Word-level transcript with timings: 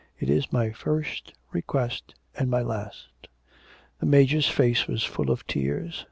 It 0.19 0.31
is 0.31 0.51
my 0.51 0.71
first 0.71 1.31
request 1.51 2.15
and 2.35 2.49
my 2.49 2.63
last.' 2.63 3.27
The 3.99 4.07
Major's 4.07 4.47
face 4.49 4.87
was 4.87 5.03
full 5.03 5.29
of 5.29 5.45
tears. 5.45 5.99